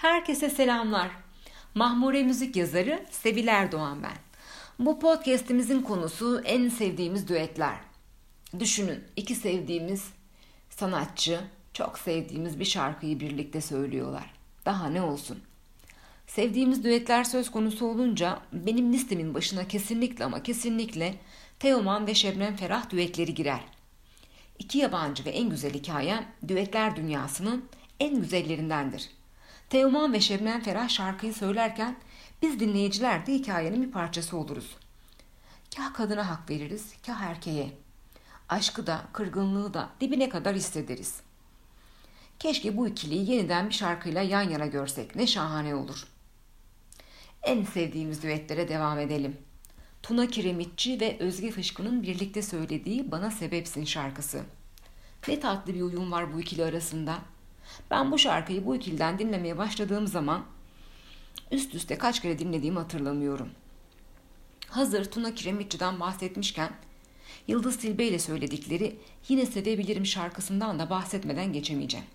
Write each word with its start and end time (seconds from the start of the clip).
Herkese 0.00 0.50
selamlar. 0.50 1.10
Mahmure 1.74 2.22
müzik 2.22 2.56
yazarı 2.56 3.06
Sevil 3.10 3.46
Erdoğan 3.46 4.02
ben. 4.02 4.16
Bu 4.78 4.98
podcast'imizin 4.98 5.82
konusu 5.82 6.40
en 6.44 6.68
sevdiğimiz 6.68 7.28
düetler. 7.28 7.76
Düşünün 8.58 9.04
iki 9.16 9.34
sevdiğimiz 9.34 10.04
sanatçı 10.70 11.40
çok 11.74 11.98
sevdiğimiz 11.98 12.60
bir 12.60 12.64
şarkıyı 12.64 13.20
birlikte 13.20 13.60
söylüyorlar. 13.60 14.34
Daha 14.64 14.88
ne 14.88 15.02
olsun? 15.02 15.38
Sevdiğimiz 16.26 16.84
düetler 16.84 17.24
söz 17.24 17.50
konusu 17.50 17.86
olunca 17.86 18.40
benim 18.52 18.92
listemin 18.92 19.34
başına 19.34 19.68
kesinlikle 19.68 20.24
ama 20.24 20.42
kesinlikle 20.42 21.14
Teoman 21.58 22.06
ve 22.06 22.14
Şebnem 22.14 22.56
Ferah 22.56 22.90
düetleri 22.90 23.34
girer. 23.34 23.64
İki 24.58 24.78
yabancı 24.78 25.24
ve 25.24 25.30
en 25.30 25.50
güzel 25.50 25.74
hikaye 25.74 26.24
düetler 26.48 26.96
dünyasının 26.96 27.64
en 28.00 28.20
güzellerindendir.'' 28.20 29.19
Teoman 29.70 30.12
ve 30.12 30.20
Şebnem 30.20 30.60
Ferah 30.62 30.88
şarkıyı 30.88 31.34
söylerken 31.34 31.96
biz 32.42 32.60
dinleyiciler 32.60 33.26
de 33.26 33.34
hikayenin 33.34 33.82
bir 33.82 33.90
parçası 33.90 34.36
oluruz. 34.36 34.76
Kah 35.76 35.94
kadına 35.94 36.30
hak 36.30 36.50
veririz, 36.50 36.92
kah 37.06 37.20
erkeğe. 37.20 37.70
Aşkı 38.48 38.86
da, 38.86 39.02
kırgınlığı 39.12 39.74
da 39.74 39.90
dibine 40.00 40.28
kadar 40.28 40.56
hissederiz. 40.56 41.20
Keşke 42.38 42.76
bu 42.76 42.88
ikiliyi 42.88 43.30
yeniden 43.30 43.68
bir 43.68 43.74
şarkıyla 43.74 44.22
yan 44.22 44.50
yana 44.50 44.66
görsek. 44.66 45.16
Ne 45.16 45.26
şahane 45.26 45.74
olur. 45.74 46.06
En 47.42 47.64
sevdiğimiz 47.64 48.22
düetlere 48.22 48.68
devam 48.68 48.98
edelim. 48.98 49.36
Tuna 50.02 50.26
Kiremitçi 50.26 51.00
ve 51.00 51.16
Özge 51.20 51.50
Fışkı'nın 51.50 52.02
birlikte 52.02 52.42
söylediği 52.42 53.10
Bana 53.10 53.30
Sebepsin 53.30 53.84
şarkısı. 53.84 54.42
Ne 55.28 55.40
tatlı 55.40 55.74
bir 55.74 55.82
uyum 55.82 56.12
var 56.12 56.34
bu 56.34 56.40
ikili 56.40 56.64
arasında. 56.64 57.18
Ben 57.90 58.12
bu 58.12 58.18
şarkıyı 58.18 58.66
bu 58.66 58.76
ikilden 58.76 59.18
dinlemeye 59.18 59.58
başladığım 59.58 60.06
zaman 60.06 60.42
üst 61.50 61.74
üste 61.74 61.98
kaç 61.98 62.22
kere 62.22 62.38
dinlediğimi 62.38 62.78
hatırlamıyorum. 62.78 63.48
Hazır 64.68 65.04
Tuna 65.04 65.34
Kiremitçi'den 65.34 66.00
bahsetmişken 66.00 66.70
Yıldız 67.48 67.76
Tilbe 67.76 68.04
ile 68.04 68.18
söyledikleri 68.18 68.96
Yine 69.28 69.46
Sevebilirim 69.46 70.06
şarkısından 70.06 70.78
da 70.78 70.90
bahsetmeden 70.90 71.52
geçemeyeceğim. 71.52 72.06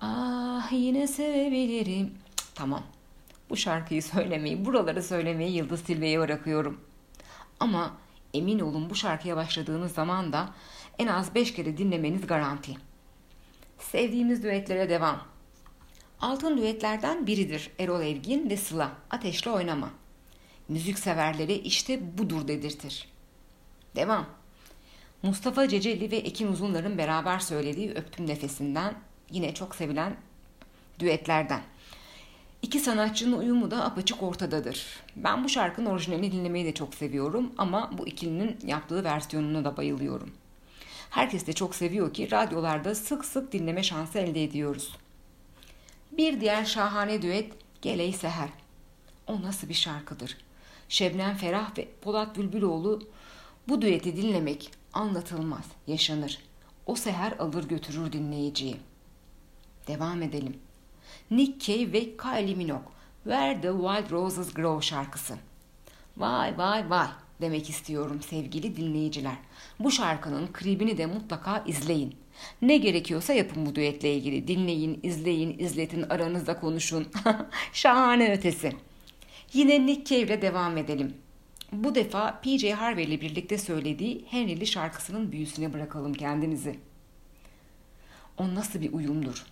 Ah 0.00 0.72
yine 0.72 1.06
sevebilirim. 1.06 2.14
Tamam. 2.54 2.82
Bu 3.50 3.56
şarkıyı 3.56 4.02
söylemeyi, 4.02 4.64
buraları 4.64 5.02
söylemeyi 5.02 5.56
Yıldız 5.56 5.82
Tilbe'ye 5.82 6.20
bırakıyorum. 6.20 6.80
Ama 7.60 7.96
emin 8.34 8.58
olun 8.58 8.90
bu 8.90 8.94
şarkıya 8.94 9.36
başladığınız 9.36 9.92
zaman 9.92 10.32
da 10.32 10.48
en 10.98 11.06
az 11.06 11.34
5 11.34 11.54
kere 11.54 11.78
dinlemeniz 11.78 12.26
garanti. 12.26 12.76
Sevdiğimiz 13.90 14.42
düetlere 14.42 14.88
devam. 14.88 15.22
Altın 16.20 16.58
düetlerden 16.58 17.26
biridir 17.26 17.70
Erol 17.78 18.00
Evgin 18.00 18.50
ve 18.50 18.56
Sıla. 18.56 18.92
Ateşle 19.10 19.50
oynama. 19.50 19.90
Müzik 20.68 20.98
severleri 20.98 21.54
işte 21.54 22.18
budur 22.18 22.48
dedirtir. 22.48 23.08
Devam. 23.96 24.26
Mustafa 25.22 25.68
Ceceli 25.68 26.10
ve 26.10 26.16
Ekin 26.16 26.48
Uzunlar'ın 26.48 26.98
beraber 26.98 27.38
söylediği 27.38 27.90
Öptüm 27.90 28.26
Nefesinden 28.26 28.94
yine 29.30 29.54
çok 29.54 29.74
sevilen 29.74 30.16
düetlerden. 30.98 31.60
İki 32.62 32.80
sanatçının 32.80 33.38
uyumu 33.38 33.70
da 33.70 33.84
apaçık 33.84 34.22
ortadadır. 34.22 34.86
Ben 35.16 35.44
bu 35.44 35.48
şarkının 35.48 35.90
orijinalini 35.90 36.32
dinlemeyi 36.32 36.64
de 36.64 36.74
çok 36.74 36.94
seviyorum 36.94 37.52
ama 37.58 37.90
bu 37.98 38.06
ikilinin 38.06 38.58
yaptığı 38.66 39.04
versiyonuna 39.04 39.64
da 39.64 39.76
bayılıyorum. 39.76 40.41
Herkes 41.12 41.46
de 41.46 41.52
çok 41.52 41.74
seviyor 41.74 42.14
ki 42.14 42.30
radyolarda 42.30 42.94
sık 42.94 43.24
sık 43.24 43.52
dinleme 43.52 43.82
şansı 43.82 44.18
elde 44.18 44.44
ediyoruz. 44.44 44.96
Bir 46.12 46.40
diğer 46.40 46.64
şahane 46.64 47.22
düet 47.22 47.52
Geley 47.82 48.12
Seher. 48.12 48.48
O 49.26 49.42
nasıl 49.42 49.68
bir 49.68 49.74
şarkıdır? 49.74 50.36
Şebnem 50.88 51.36
Ferah 51.36 51.78
ve 51.78 51.88
Polat 52.02 52.36
Bülbüloğlu 52.36 53.02
bu 53.68 53.82
düeti 53.82 54.16
dinlemek 54.16 54.70
anlatılmaz, 54.92 55.64
yaşanır. 55.86 56.38
O 56.86 56.94
seher 56.94 57.32
alır 57.32 57.68
götürür 57.68 58.12
dinleyiciyi. 58.12 58.76
Devam 59.86 60.22
edelim. 60.22 60.58
Nick 61.30 61.58
Cave 61.58 61.92
ve 61.92 62.16
Kylie 62.16 62.54
Minogue 62.54 62.92
Where 63.24 63.60
the 63.60 63.72
Wild 63.72 64.10
Roses 64.10 64.54
Grow 64.54 64.86
şarkısı. 64.86 65.34
Vay 66.16 66.58
vay 66.58 66.90
vay 66.90 67.08
demek 67.42 67.70
istiyorum 67.70 68.20
sevgili 68.30 68.76
dinleyiciler. 68.76 69.36
Bu 69.80 69.90
şarkının 69.90 70.46
klibini 70.46 70.98
de 70.98 71.06
mutlaka 71.06 71.64
izleyin. 71.66 72.14
Ne 72.62 72.76
gerekiyorsa 72.76 73.32
yapın 73.32 73.66
bu 73.66 73.74
düetle 73.74 74.14
ilgili. 74.14 74.48
Dinleyin, 74.48 75.00
izleyin, 75.02 75.58
izletin, 75.58 76.02
aranızda 76.02 76.60
konuşun. 76.60 77.06
Şahane 77.72 78.32
ötesi. 78.32 78.72
Yine 79.52 79.86
Nick 79.86 80.04
Cave 80.04 80.20
ile 80.20 80.42
devam 80.42 80.76
edelim. 80.76 81.14
Bu 81.72 81.94
defa 81.94 82.40
PJ 82.40 82.64
Harvey 82.64 83.04
ile 83.04 83.20
birlikte 83.20 83.58
söylediği 83.58 84.24
Henry'li 84.28 84.66
şarkısının 84.66 85.32
büyüsüne 85.32 85.72
bırakalım 85.72 86.14
kendinizi. 86.14 86.78
O 88.38 88.54
nasıl 88.54 88.80
bir 88.80 88.92
uyumdur? 88.92 89.46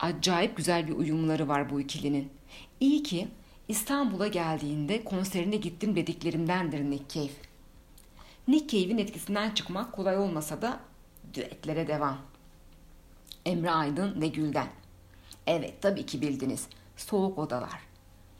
Acayip 0.00 0.56
güzel 0.56 0.88
bir 0.88 0.92
uyumları 0.92 1.48
var 1.48 1.70
bu 1.70 1.80
ikilinin. 1.80 2.28
İyi 2.80 3.02
ki 3.02 3.28
İstanbul'a 3.68 4.26
geldiğinde 4.26 5.04
konserine 5.04 5.56
gittim 5.56 5.96
dediklerimdendir 5.96 6.80
Nick 6.80 7.04
Cave. 7.08 7.36
Nick 8.48 8.68
Cave'in 8.68 8.98
etkisinden 8.98 9.50
çıkmak 9.50 9.92
kolay 9.92 10.18
olmasa 10.18 10.62
da 10.62 10.80
düetlere 11.34 11.86
devam. 11.86 12.18
Emre 13.46 13.70
Aydın 13.70 14.20
ve 14.20 14.28
Gülden. 14.28 14.68
Evet 15.46 15.82
tabii 15.82 16.06
ki 16.06 16.20
bildiniz. 16.20 16.66
Soğuk 16.96 17.38
odalar. 17.38 17.80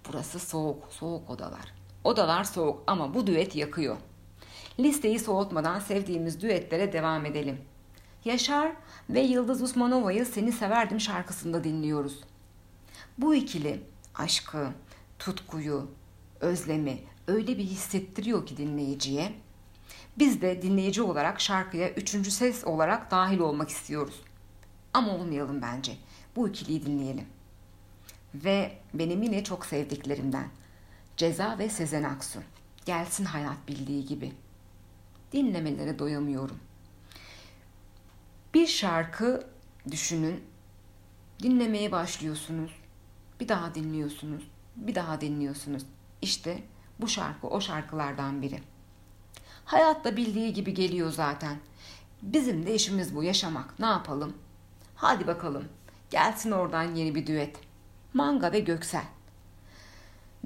Burası 0.08 0.38
soğuk, 0.38 0.88
soğuk 0.90 1.30
odalar. 1.30 1.74
Odalar 2.04 2.44
soğuk 2.44 2.82
ama 2.86 3.14
bu 3.14 3.26
düet 3.26 3.56
yakıyor. 3.56 3.96
Listeyi 4.80 5.18
soğutmadan 5.18 5.80
sevdiğimiz 5.80 6.40
düetlere 6.40 6.92
devam 6.92 7.26
edelim. 7.26 7.60
Yaşar 8.24 8.72
ve 9.10 9.20
Yıldız 9.20 9.62
Usmanova'yı 9.62 10.26
Seni 10.26 10.52
Severdim 10.52 11.00
şarkısında 11.00 11.64
dinliyoruz. 11.64 12.20
Bu 13.18 13.34
ikili 13.34 13.82
aşkı, 14.14 14.68
tutkuyu, 15.24 15.90
özlemi 16.40 16.98
öyle 17.26 17.58
bir 17.58 17.64
hissettiriyor 17.64 18.46
ki 18.46 18.56
dinleyiciye. 18.56 19.32
Biz 20.18 20.42
de 20.42 20.62
dinleyici 20.62 21.02
olarak 21.02 21.40
şarkıya 21.40 21.90
üçüncü 21.90 22.30
ses 22.30 22.64
olarak 22.64 23.10
dahil 23.10 23.38
olmak 23.38 23.68
istiyoruz. 23.68 24.22
Ama 24.94 25.14
olmayalım 25.14 25.62
bence. 25.62 25.96
Bu 26.36 26.48
ikiliyi 26.48 26.86
dinleyelim. 26.86 27.26
Ve 28.34 28.78
benim 28.94 29.22
yine 29.22 29.44
çok 29.44 29.66
sevdiklerimden 29.66 30.48
Ceza 31.16 31.58
ve 31.58 31.68
Sezen 31.68 32.02
Aksu. 32.02 32.40
Gelsin 32.84 33.24
hayat 33.24 33.68
bildiği 33.68 34.06
gibi. 34.06 34.32
Dinlemelere 35.32 35.98
doyamıyorum. 35.98 36.58
Bir 38.54 38.66
şarkı 38.66 39.46
düşünün. 39.90 40.44
Dinlemeye 41.42 41.92
başlıyorsunuz. 41.92 42.70
Bir 43.40 43.48
daha 43.48 43.74
dinliyorsunuz 43.74 44.51
bir 44.76 44.94
daha 44.94 45.20
dinliyorsunuz. 45.20 45.82
İşte 46.22 46.62
bu 47.00 47.08
şarkı 47.08 47.46
o 47.46 47.60
şarkılardan 47.60 48.42
biri. 48.42 48.60
Hayatta 49.64 50.16
bildiği 50.16 50.52
gibi 50.52 50.74
geliyor 50.74 51.10
zaten. 51.10 51.56
Bizim 52.22 52.66
de 52.66 52.74
işimiz 52.74 53.16
bu 53.16 53.22
yaşamak. 53.22 53.78
Ne 53.78 53.86
yapalım? 53.86 54.36
Hadi 54.94 55.26
bakalım. 55.26 55.68
Gelsin 56.10 56.50
oradan 56.50 56.94
yeni 56.94 57.14
bir 57.14 57.26
düet. 57.26 57.56
Manga 58.14 58.52
ve 58.52 58.60
Göksel. 58.60 59.04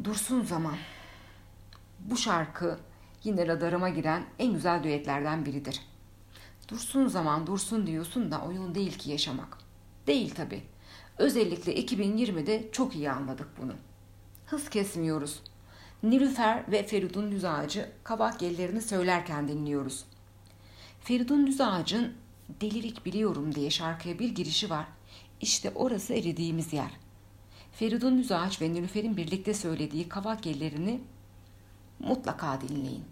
Dursun 0.04 0.42
zaman. 0.42 0.76
Bu 1.98 2.16
şarkı 2.16 2.78
yine 3.24 3.46
radarıma 3.46 3.88
giren 3.88 4.24
en 4.38 4.52
güzel 4.52 4.84
düetlerden 4.84 5.46
biridir. 5.46 5.80
Dursun 6.68 7.06
zaman 7.06 7.46
dursun 7.46 7.86
diyorsun 7.86 8.30
da 8.30 8.40
oyun 8.40 8.74
değil 8.74 8.98
ki 8.98 9.10
yaşamak. 9.10 9.58
Değil 10.06 10.34
tabi. 10.34 10.62
Özellikle 11.18 11.74
2020'de 11.74 12.68
çok 12.72 12.96
iyi 12.96 13.10
anladık 13.10 13.48
bunu 13.62 13.72
hız 14.46 14.70
kesmiyoruz. 14.70 15.40
Nilüfer 16.02 16.64
ve 16.72 16.82
Feridun 16.82 17.32
Düz 17.32 17.44
Ağacı 17.44 17.90
kabak 18.04 18.42
yellerini 18.42 18.82
söylerken 18.82 19.48
dinliyoruz. 19.48 20.04
Feridun 21.00 21.46
Düz 21.46 21.60
Ağacın 21.60 22.14
Delirik 22.60 23.06
Biliyorum 23.06 23.54
diye 23.54 23.70
şarkıya 23.70 24.18
bir 24.18 24.28
girişi 24.28 24.70
var. 24.70 24.86
İşte 25.40 25.72
orası 25.74 26.14
eridiğimiz 26.14 26.72
yer. 26.72 26.90
Feridun 27.72 28.18
Düz 28.18 28.32
Ağaç 28.32 28.62
ve 28.62 28.72
Nilüfer'in 28.72 29.16
birlikte 29.16 29.54
söylediği 29.54 30.08
kavak 30.08 30.46
yellerini 30.46 31.00
mutlaka 31.98 32.60
dinleyin. 32.60 33.04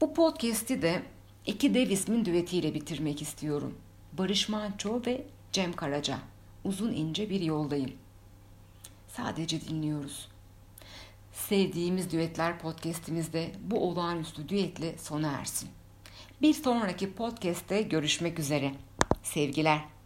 Bu 0.00 0.14
podcast'i 0.14 0.82
de 0.82 1.02
iki 1.46 1.74
dev 1.74 1.90
ismin 1.90 2.24
düetiyle 2.24 2.74
bitirmek 2.74 3.22
istiyorum. 3.22 3.78
Barış 4.12 4.48
Manço 4.48 5.02
ve 5.06 5.26
Cem 5.52 5.72
Karaca. 5.72 6.18
Uzun 6.64 6.92
ince 6.92 7.30
bir 7.30 7.40
yoldayım.'' 7.40 8.07
Sadece 9.08 9.60
dinliyoruz. 9.60 10.28
Sevdiğimiz 11.32 12.12
düetler 12.12 12.58
podcast'imizde 12.58 13.52
bu 13.60 13.88
olağanüstü 13.88 14.48
düetle 14.48 14.98
sona 14.98 15.28
ersin. 15.32 15.68
Bir 16.42 16.54
sonraki 16.54 17.12
podcast'te 17.12 17.82
görüşmek 17.82 18.38
üzere. 18.38 18.74
Sevgiler. 19.22 19.97